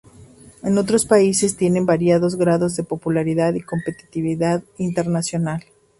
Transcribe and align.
En 0.63 0.79
otros 0.79 1.05
países 1.05 1.57
tiene 1.57 1.79
variados 1.81 2.35
grados 2.35 2.75
de 2.75 2.81
popularidad 2.81 3.53
y 3.53 3.61
competitividad 3.61 4.63
internacional. 4.79 5.63